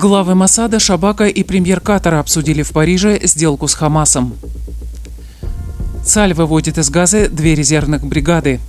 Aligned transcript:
Главы 0.00 0.34
Масада, 0.34 0.78
Шабака 0.78 1.26
и 1.26 1.42
премьер 1.42 1.78
Катара 1.78 2.20
обсудили 2.20 2.62
в 2.62 2.72
Париже 2.72 3.20
сделку 3.22 3.68
с 3.68 3.74
Хамасом. 3.74 4.32
ЦАЛЬ 6.06 6.32
выводит 6.32 6.78
из 6.78 6.88
Газы 6.88 7.28
две 7.28 7.54
резервных 7.54 8.06
бригады. 8.06 8.60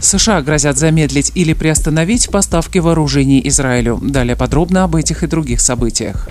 США 0.00 0.42
грозят 0.42 0.76
замедлить 0.76 1.30
или 1.36 1.52
приостановить 1.52 2.30
поставки 2.30 2.78
вооружений 2.78 3.40
Израилю. 3.44 4.00
Далее 4.02 4.34
подробно 4.34 4.82
об 4.82 4.96
этих 4.96 5.22
и 5.22 5.28
других 5.28 5.60
событиях. 5.60 6.28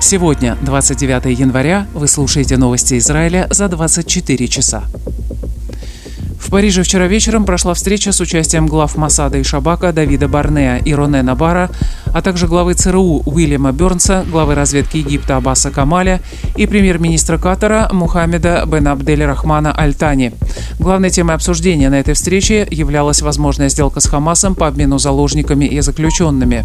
Сегодня, 0.00 0.58
29 0.62 1.38
января, 1.38 1.86
вы 1.94 2.08
слушаете 2.08 2.56
новости 2.56 2.98
Израиля 2.98 3.46
за 3.50 3.68
24 3.68 4.48
часа. 4.48 4.82
Париже 6.54 6.84
вчера 6.84 7.08
вечером 7.08 7.46
прошла 7.46 7.74
встреча 7.74 8.12
с 8.12 8.20
участием 8.20 8.68
глав 8.68 8.96
Масада 8.96 9.38
и 9.38 9.42
Шабака 9.42 9.92
Давида 9.92 10.28
Барнея 10.28 10.76
и 10.76 10.94
Роне 10.94 11.20
Набара, 11.22 11.68
а 12.12 12.22
также 12.22 12.46
главы 12.46 12.74
ЦРУ 12.74 13.24
Уильяма 13.26 13.72
Бернса, 13.72 14.24
главы 14.30 14.54
разведки 14.54 14.98
Египта 14.98 15.36
Аббаса 15.36 15.72
Камаля 15.72 16.20
и 16.54 16.68
премьер-министра 16.68 17.38
Катара 17.38 17.88
Мухаммеда 17.90 18.66
бен 18.68 18.86
Абдель 18.86 19.24
Рахмана 19.24 19.72
Альтани. 19.72 20.32
Главной 20.78 21.10
темой 21.10 21.34
обсуждения 21.34 21.90
на 21.90 21.98
этой 21.98 22.14
встрече 22.14 22.68
являлась 22.70 23.20
возможная 23.20 23.68
сделка 23.68 23.98
с 23.98 24.06
Хамасом 24.06 24.54
по 24.54 24.68
обмену 24.68 24.98
заложниками 24.98 25.64
и 25.64 25.80
заключенными. 25.80 26.64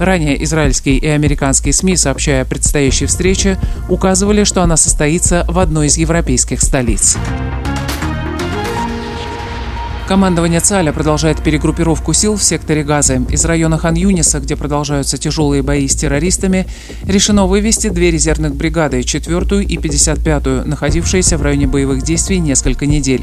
Ранее 0.00 0.42
израильские 0.42 0.96
и 0.96 1.06
американские 1.06 1.72
СМИ, 1.72 1.96
сообщая 1.96 2.42
о 2.42 2.44
предстоящей 2.44 3.06
встрече, 3.06 3.56
указывали, 3.88 4.42
что 4.42 4.64
она 4.64 4.76
состоится 4.76 5.44
в 5.46 5.60
одной 5.60 5.86
из 5.86 5.96
европейских 5.96 6.60
столиц. 6.60 7.16
Командование 10.08 10.60
ЦАЛЯ 10.60 10.94
продолжает 10.94 11.42
перегруппировку 11.42 12.14
сил 12.14 12.36
в 12.36 12.42
секторе 12.42 12.82
Газы. 12.82 13.20
Из 13.28 13.44
района 13.44 13.76
Хан-Юниса, 13.76 14.40
где 14.40 14.56
продолжаются 14.56 15.18
тяжелые 15.18 15.62
бои 15.62 15.86
с 15.86 15.94
террористами, 15.94 16.66
решено 17.04 17.44
вывести 17.44 17.90
две 17.90 18.10
резервных 18.10 18.54
бригады, 18.54 19.02
четвертую 19.02 19.66
и 19.66 19.76
55-ю, 19.76 20.66
находившиеся 20.66 21.36
в 21.36 21.42
районе 21.42 21.66
боевых 21.66 22.04
действий 22.04 22.38
несколько 22.38 22.86
недель. 22.86 23.22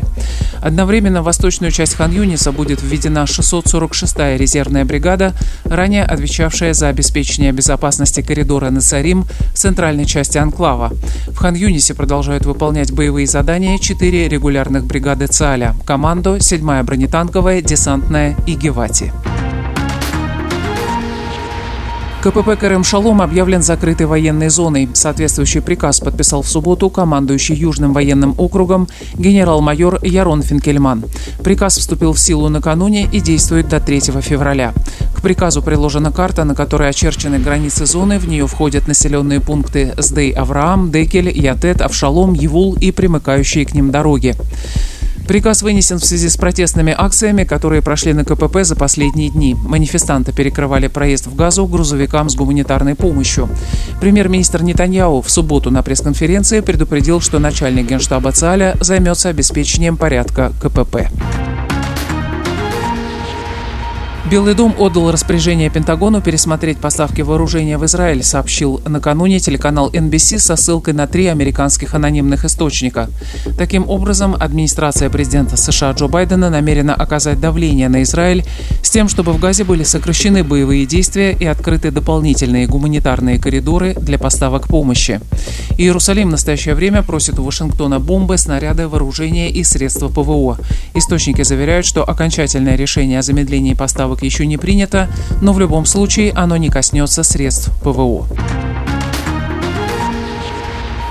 Одновременно 0.61 1.23
в 1.23 1.25
восточную 1.25 1.71
часть 1.71 1.95
Хан-Юниса 1.95 2.51
будет 2.51 2.83
введена 2.83 3.23
646-я 3.23 4.37
резервная 4.37 4.85
бригада, 4.85 5.33
ранее 5.63 6.03
отвечавшая 6.03 6.75
за 6.75 6.89
обеспечение 6.89 7.51
безопасности 7.51 8.21
коридора 8.21 8.69
Насарим 8.69 9.25
в 9.53 9.57
центральной 9.57 10.05
части 10.05 10.37
анклава. 10.37 10.93
В 11.29 11.35
Хан-Юнисе 11.35 11.95
продолжают 11.95 12.45
выполнять 12.45 12.91
боевые 12.91 13.25
задания 13.25 13.79
четыре 13.79 14.29
регулярных 14.29 14.85
бригады 14.85 15.25
ЦАЛЯ, 15.25 15.75
командо, 15.83 16.39
7 16.39 16.74
8 16.75 16.83
бронетанковая, 16.83 17.61
десантная 17.61 18.35
и 18.45 18.55
Гевати. 18.55 19.11
КПП 22.21 22.59
Карем 22.59 22.83
Шалом 22.83 23.21
объявлен 23.21 23.61
закрытой 23.61 24.07
военной 24.07 24.49
зоной. 24.49 24.89
Соответствующий 24.93 25.61
приказ 25.61 25.99
подписал 25.99 26.41
в 26.41 26.49
субботу 26.49 26.89
командующий 26.89 27.55
Южным 27.55 27.93
военным 27.93 28.33
округом 28.39 28.87
генерал-майор 29.13 29.99
Ярон 30.01 30.41
Финкельман. 30.41 31.05
Приказ 31.43 31.77
вступил 31.77 32.13
в 32.13 32.19
силу 32.19 32.49
накануне 32.49 33.07
и 33.11 33.19
действует 33.21 33.69
до 33.69 33.79
3 33.79 33.99
февраля. 34.21 34.73
К 35.15 35.21
приказу 35.21 35.61
приложена 35.61 36.11
карта, 36.11 36.45
на 36.45 36.55
которой 36.55 36.89
очерчены 36.89 37.37
границы 37.37 37.85
зоны. 37.85 38.17
В 38.17 38.27
нее 38.27 38.47
входят 38.47 38.87
населенные 38.87 39.39
пункты 39.39 39.93
Сдей 39.97 40.31
Авраам, 40.31 40.91
Декель, 40.91 41.29
Ятет, 41.29 41.81
Авшалом, 41.81 42.33
Евул 42.33 42.73
и 42.73 42.91
примыкающие 42.91 43.67
к 43.67 43.75
ним 43.75 43.91
дороги. 43.91 44.35
Приказ 45.27 45.61
вынесен 45.63 45.97
в 45.97 46.05
связи 46.05 46.29
с 46.29 46.37
протестными 46.37 46.93
акциями, 46.95 47.43
которые 47.43 47.81
прошли 47.81 48.13
на 48.13 48.23
КПП 48.23 48.63
за 48.63 48.75
последние 48.75 49.29
дни. 49.29 49.55
Манифестанты 49.55 50.31
перекрывали 50.31 50.87
проезд 50.87 51.27
в 51.27 51.35
Газу 51.35 51.65
грузовикам 51.65 52.29
с 52.29 52.35
гуманитарной 52.35 52.95
помощью. 52.95 53.49
Премьер-министр 53.99 54.61
Нетаньяу 54.61 55.21
в 55.21 55.29
субботу 55.29 55.71
на 55.71 55.81
пресс-конференции 55.81 56.59
предупредил, 56.59 57.21
что 57.21 57.39
начальник 57.39 57.87
генштаба 57.87 58.31
ЦАЛЯ 58.31 58.77
займется 58.81 59.29
обеспечением 59.29 59.97
порядка 59.97 60.51
КПП. 60.61 61.09
Белый 64.29 64.55
дом 64.55 64.73
отдал 64.79 65.11
распоряжение 65.11 65.69
Пентагону 65.69 66.19
пересмотреть 66.19 66.79
поставки 66.79 67.21
вооружения 67.21 67.77
в 67.77 67.85
Израиль, 67.85 68.23
сообщил 68.23 68.81
накануне 68.83 69.39
телеканал 69.39 69.91
NBC 69.91 70.39
со 70.39 70.55
ссылкой 70.55 70.95
на 70.95 71.05
три 71.05 71.27
американских 71.27 71.93
анонимных 71.93 72.43
источника. 72.43 73.07
Таким 73.55 73.87
образом, 73.87 74.35
администрация 74.39 75.11
президента 75.11 75.57
США 75.57 75.91
Джо 75.91 76.07
Байдена 76.07 76.49
намерена 76.49 76.95
оказать 76.95 77.39
давление 77.39 77.87
на 77.87 78.01
Израиль 78.01 78.43
с 78.81 78.89
тем, 78.89 79.09
чтобы 79.09 79.31
в 79.31 79.39
Газе 79.39 79.63
были 79.63 79.83
сокращены 79.83 80.43
боевые 80.43 80.87
действия 80.87 81.31
и 81.31 81.45
открыты 81.45 81.91
дополнительные 81.91 82.65
гуманитарные 82.65 83.39
коридоры 83.39 83.93
для 83.93 84.17
поставок 84.17 84.67
помощи. 84.67 85.21
Иерусалим 85.77 86.29
в 86.29 86.31
настоящее 86.31 86.73
время 86.73 87.03
просит 87.03 87.37
у 87.37 87.43
Вашингтона 87.43 87.99
бомбы, 87.99 88.39
снаряды, 88.39 88.87
вооружения 88.87 89.51
и 89.51 89.63
средства 89.63 90.07
ПВО. 90.07 90.57
Источники 90.95 91.43
заверяют, 91.43 91.85
что 91.85 92.03
окончательное 92.03 92.75
решение 92.75 93.19
о 93.19 93.21
замедлении 93.21 93.75
поставок 93.75 94.14
еще 94.23 94.45
не 94.45 94.57
принято, 94.57 95.09
но 95.41 95.53
в 95.53 95.59
любом 95.59 95.85
случае 95.85 96.31
оно 96.33 96.57
не 96.57 96.69
коснется 96.69 97.23
средств 97.23 97.71
ПВО. 97.81 98.27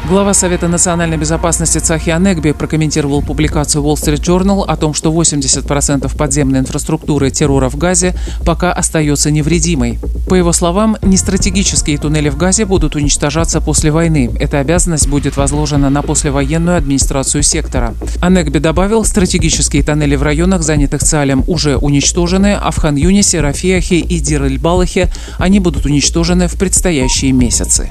Глава 0.07 0.35
Совета 0.35 0.69
национальной 0.69 1.17
безопасности 1.17 1.79
Цахи 1.79 2.11
Анегби 2.11 2.53
прокомментировал 2.53 3.23
публикацию 3.23 3.83
Wall 3.83 3.95
Street 3.95 4.21
Journal 4.21 4.63
о 4.63 4.77
том, 4.77 4.93
что 4.93 5.11
80% 5.11 6.15
подземной 6.15 6.59
инфраструктуры 6.59 7.31
террора 7.31 7.71
в 7.71 7.77
Газе 7.79 8.15
пока 8.45 8.71
остается 8.71 9.31
невредимой. 9.31 9.99
По 10.29 10.35
его 10.35 10.53
словам, 10.53 10.99
нестратегические 11.01 11.97
туннели 11.97 12.29
в 12.29 12.37
Газе 12.37 12.67
будут 12.67 12.97
уничтожаться 12.97 13.63
после 13.63 13.91
войны. 13.91 14.31
Эта 14.39 14.59
обязанность 14.59 15.09
будет 15.09 15.39
возложена 15.39 15.89
на 15.89 16.03
послевоенную 16.03 16.77
администрацию 16.77 17.43
сектора. 17.43 17.95
Анегби 18.21 18.59
добавил, 18.59 19.07
стратегические 19.07 19.83
тоннели 19.83 20.17
в 20.17 20.23
районах, 20.23 20.63
занятых 20.63 21.03
ЦАЛем, 21.03 21.45
уже 21.47 21.79
уничтожены, 21.79 22.59
а 22.61 22.71
в 22.73 22.77
Хан-Юнисе, 22.77 23.41
Рафиахе 23.41 24.01
и 24.01 24.19
Дир-эль-Балахе 24.19 25.11
они 25.39 25.61
будут 25.61 25.87
уничтожены 25.87 26.47
в 26.49 26.59
предстоящие 26.59 27.33
месяцы. 27.33 27.91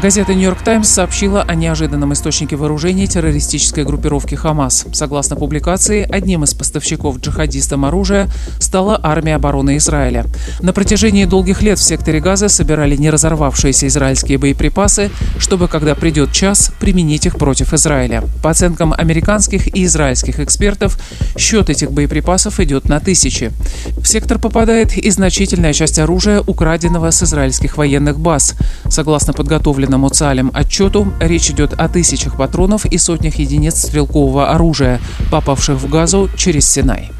Газета 0.00 0.32
«Нью-Йорк 0.32 0.62
Таймс» 0.62 0.88
сообщила 0.88 1.42
о 1.42 1.56
неожиданном 1.56 2.12
источнике 2.12 2.54
вооружений 2.54 3.08
террористической 3.08 3.82
группировки 3.82 4.36
«Хамас». 4.36 4.86
Согласно 4.92 5.34
публикации, 5.34 6.06
одним 6.08 6.44
из 6.44 6.54
поставщиков 6.54 7.18
джихадистам 7.18 7.84
оружия 7.84 8.28
стала 8.60 9.00
армия 9.02 9.34
обороны 9.34 9.76
Израиля. 9.78 10.26
На 10.60 10.72
протяжении 10.72 11.24
долгих 11.24 11.62
лет 11.62 11.80
в 11.80 11.82
секторе 11.82 12.20
Газа 12.20 12.48
собирали 12.48 12.94
не 12.94 13.10
разорвавшиеся 13.10 13.88
израильские 13.88 14.38
боеприпасы, 14.38 15.10
чтобы, 15.36 15.66
когда 15.66 15.96
придет 15.96 16.30
час, 16.30 16.70
применить 16.78 17.26
их 17.26 17.36
против 17.36 17.74
Израиля. 17.74 18.22
По 18.40 18.50
оценкам 18.50 18.94
американских 18.96 19.74
и 19.74 19.84
израильских 19.84 20.38
экспертов, 20.38 20.96
счет 21.36 21.70
этих 21.70 21.90
боеприпасов 21.90 22.60
идет 22.60 22.88
на 22.88 23.00
тысячи. 23.00 23.50
В 23.96 24.06
сектор 24.06 24.38
попадает 24.38 24.96
и 24.96 25.10
значительная 25.10 25.72
часть 25.72 25.98
оружия, 25.98 26.40
украденного 26.40 27.10
с 27.10 27.24
израильских 27.24 27.76
военных 27.76 28.20
баз. 28.20 28.54
Согласно 28.88 29.32
подготовленным 29.32 29.87
представленному 29.88 30.08
ЦАЛем 30.10 30.50
отчету 30.54 31.12
речь 31.20 31.50
идет 31.50 31.72
о 31.72 31.88
тысячах 31.88 32.36
патронов 32.36 32.84
и 32.84 32.98
сотнях 32.98 33.36
единиц 33.36 33.78
стрелкового 33.78 34.50
оружия, 34.50 35.00
попавших 35.30 35.76
в 35.78 35.88
Газу 35.88 36.28
через 36.36 36.68
Синай. 36.68 37.10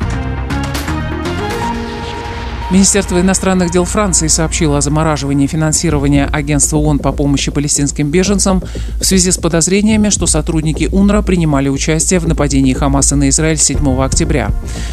Министерство 2.70 3.18
иностранных 3.18 3.70
дел 3.70 3.86
Франции 3.86 4.26
сообщило 4.26 4.76
о 4.76 4.80
замораживании 4.82 5.46
финансирования 5.46 6.26
агентства 6.26 6.76
ООН 6.76 6.98
по 6.98 7.12
помощи 7.12 7.50
палестинским 7.50 8.10
беженцам 8.10 8.62
в 9.00 9.04
связи 9.06 9.30
с 9.30 9.38
подозрениями, 9.38 10.10
что 10.10 10.26
сотрудники 10.26 10.86
УНРА 10.92 11.22
принимали 11.22 11.70
участие 11.70 12.20
в 12.20 12.28
нападении 12.28 12.74
Хамаса 12.74 13.16
на 13.16 13.30
Израиль 13.30 13.56
7 13.56 14.02
октября. 14.02 14.50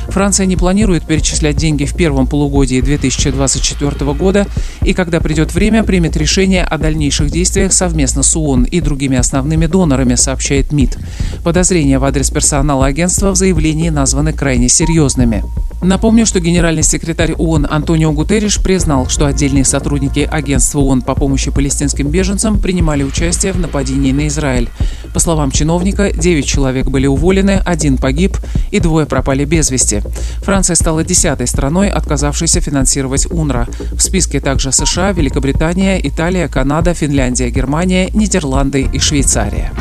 Франция 0.07 0.45
не 0.45 0.55
планирует 0.55 1.05
перечислять 1.05 1.57
деньги 1.57 1.83
в 1.83 1.93
первом 1.95 2.27
полугодии 2.27 2.79
2024 2.79 4.13
года 4.13 4.47
и, 4.81 4.93
когда 4.93 5.19
придет 5.19 5.53
время, 5.53 5.83
примет 5.83 6.15
решение 6.15 6.63
о 6.63 6.77
дальнейших 6.77 7.29
действиях 7.29 7.73
совместно 7.73 8.23
с 8.23 8.37
ООН 8.37 8.63
и 8.63 8.79
другими 8.79 9.17
основными 9.17 9.65
донорами, 9.65 10.15
сообщает 10.15 10.71
МИД. 10.71 10.97
Подозрения 11.43 11.99
в 11.99 12.05
адрес 12.05 12.29
персонала 12.29 12.85
агентства 12.85 13.31
в 13.31 13.35
заявлении 13.35 13.89
названы 13.89 14.31
крайне 14.31 14.69
серьезными. 14.69 15.43
Напомню, 15.81 16.25
что 16.25 16.39
генеральный 16.39 16.83
секретарь 16.83 17.33
ООН 17.33 17.67
Антонио 17.69 18.11
Гутерриш 18.11 18.59
признал, 18.59 19.07
что 19.07 19.27
отдельные 19.27 19.65
сотрудники 19.65 20.27
агентства 20.29 20.79
ООН 20.79 21.03
по 21.03 21.13
помощи 21.13 21.51
палестинским 21.51 22.07
беженцам 22.07 22.59
принимали 22.59 23.03
участие 23.03 23.53
в 23.53 23.59
нападении 23.59 24.11
на 24.11 24.27
Израиль. 24.27 24.69
По 25.13 25.19
словам 25.19 25.51
чиновника, 25.51 26.11
9 26.11 26.45
человек 26.45 26.87
были 26.87 27.07
уволены, 27.07 27.61
один 27.63 27.97
погиб 27.97 28.37
и 28.71 28.79
двое 28.79 29.05
пропали 29.05 29.45
без 29.45 29.69
вести. 29.69 30.01
Франция 30.43 30.75
стала 30.75 31.03
десятой 31.03 31.47
страной, 31.47 31.89
отказавшейся 31.89 32.61
финансировать 32.61 33.31
УНРА. 33.31 33.67
В 33.93 34.01
списке 34.01 34.39
также 34.39 34.71
США, 34.71 35.11
Великобритания, 35.11 35.99
Италия, 36.01 36.47
Канада, 36.47 36.93
Финляндия, 36.93 37.49
Германия, 37.49 38.09
Нидерланды 38.13 38.89
и 38.91 38.99
Швейцария. 38.99 39.71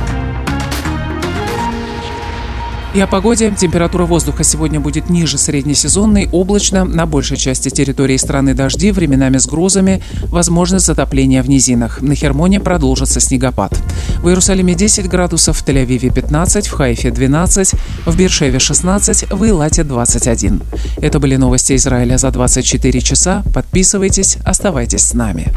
И 2.94 3.00
о 3.00 3.08
погоде. 3.08 3.52
Температура 3.56 4.04
воздуха 4.04 4.44
сегодня 4.44 4.78
будет 4.78 5.10
ниже 5.10 5.36
среднесезонной, 5.36 6.28
облачно, 6.30 6.84
на 6.84 7.06
большей 7.06 7.36
части 7.36 7.68
территории 7.68 8.16
страны 8.16 8.54
дожди, 8.54 8.92
временами 8.92 9.38
с 9.38 9.48
грозами, 9.48 10.00
возможность 10.26 10.86
затопления 10.86 11.42
в 11.42 11.48
низинах. 11.48 12.02
На 12.02 12.14
Хермоне 12.14 12.60
продолжится 12.60 13.18
снегопад. 13.18 13.76
В 14.22 14.28
Иерусалиме 14.28 14.74
10 14.76 15.08
градусов, 15.08 15.58
в 15.58 15.66
Тель-Авиве 15.66 16.14
15, 16.14 16.68
в 16.68 16.72
Хайфе 16.72 17.10
12, 17.10 17.74
в 18.06 18.16
Бершеве 18.16 18.60
16, 18.60 19.32
в 19.32 19.44
Илате 19.44 19.82
21. 19.82 20.62
Это 20.98 21.18
были 21.18 21.34
новости 21.34 21.74
Израиля 21.74 22.16
за 22.16 22.30
24 22.30 23.00
часа. 23.00 23.42
Подписывайтесь, 23.52 24.38
оставайтесь 24.44 25.02
с 25.02 25.14
нами. 25.14 25.52